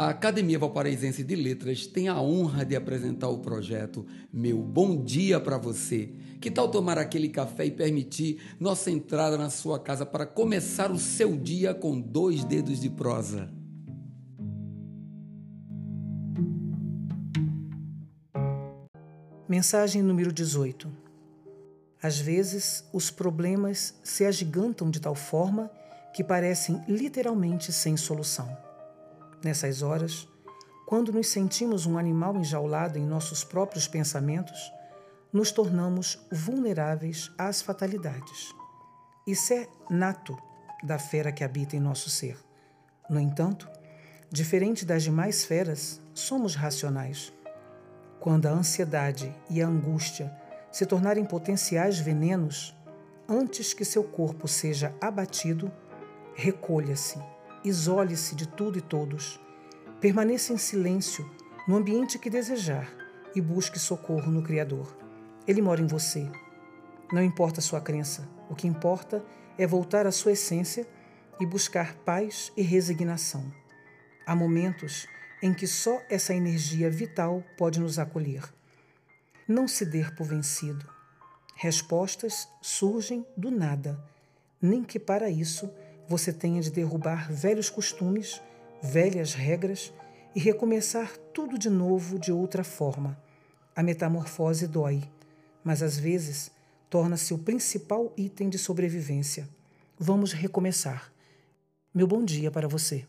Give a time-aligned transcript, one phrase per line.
[0.00, 5.38] A Academia Valparaísense de Letras tem a honra de apresentar o projeto Meu Bom Dia
[5.38, 6.14] para Você.
[6.40, 10.98] Que tal tomar aquele café e permitir nossa entrada na sua casa para começar o
[10.98, 13.52] seu dia com dois dedos de prosa?
[19.46, 20.90] Mensagem número 18.
[22.02, 25.70] Às vezes, os problemas se agigantam de tal forma
[26.14, 28.69] que parecem literalmente sem solução.
[29.42, 30.28] Nessas horas,
[30.86, 34.70] quando nos sentimos um animal enjaulado em nossos próprios pensamentos,
[35.32, 38.54] nos tornamos vulneráveis às fatalidades.
[39.26, 40.36] Isso é nato
[40.82, 42.36] da fera que habita em nosso ser.
[43.08, 43.66] No entanto,
[44.30, 47.32] diferente das demais feras, somos racionais.
[48.18, 50.30] Quando a ansiedade e a angústia
[50.70, 52.76] se tornarem potenciais venenos,
[53.26, 55.72] antes que seu corpo seja abatido,
[56.34, 57.18] recolha-se
[57.62, 59.38] Isole-se de tudo e todos.
[60.00, 61.30] Permaneça em silêncio
[61.68, 62.90] no ambiente que desejar
[63.34, 64.96] e busque socorro no Criador.
[65.46, 66.30] Ele mora em você.
[67.12, 69.22] Não importa a sua crença, o que importa
[69.58, 70.88] é voltar à sua essência
[71.38, 73.52] e buscar paz e resignação.
[74.26, 75.06] Há momentos
[75.42, 78.42] em que só essa energia vital pode nos acolher.
[79.46, 80.86] Não se dê por vencido.
[81.56, 84.02] Respostas surgem do nada,
[84.62, 85.70] nem que para isso
[86.10, 88.42] você tenha de derrubar velhos costumes,
[88.82, 89.92] velhas regras
[90.34, 93.16] e recomeçar tudo de novo de outra forma.
[93.76, 95.04] A metamorfose dói,
[95.62, 96.50] mas às vezes
[96.90, 99.48] torna-se o principal item de sobrevivência.
[99.96, 101.12] Vamos recomeçar.
[101.94, 103.06] Meu bom dia para você.